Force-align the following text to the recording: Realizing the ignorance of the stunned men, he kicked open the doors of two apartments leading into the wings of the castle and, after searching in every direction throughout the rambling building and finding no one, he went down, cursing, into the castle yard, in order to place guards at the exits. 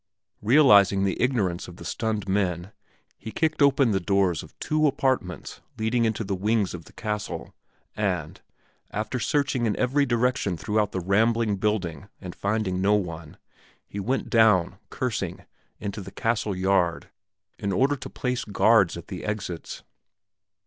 Realizing 0.41 1.03
the 1.03 1.21
ignorance 1.21 1.67
of 1.67 1.75
the 1.75 1.85
stunned 1.85 2.27
men, 2.27 2.71
he 3.19 3.31
kicked 3.31 3.61
open 3.61 3.91
the 3.91 3.99
doors 3.99 4.41
of 4.41 4.57
two 4.57 4.87
apartments 4.87 5.61
leading 5.77 6.05
into 6.05 6.23
the 6.23 6.33
wings 6.33 6.73
of 6.73 6.85
the 6.85 6.93
castle 6.93 7.53
and, 7.95 8.41
after 8.89 9.19
searching 9.19 9.67
in 9.67 9.75
every 9.77 10.07
direction 10.07 10.57
throughout 10.57 10.91
the 10.91 10.99
rambling 10.99 11.57
building 11.57 12.09
and 12.19 12.33
finding 12.33 12.81
no 12.81 12.95
one, 12.95 13.37
he 13.87 13.99
went 13.99 14.27
down, 14.31 14.79
cursing, 14.89 15.45
into 15.79 16.01
the 16.01 16.09
castle 16.09 16.55
yard, 16.55 17.11
in 17.59 17.71
order 17.71 17.95
to 17.95 18.09
place 18.09 18.43
guards 18.43 18.97
at 18.97 19.05
the 19.07 19.23
exits. 19.23 19.83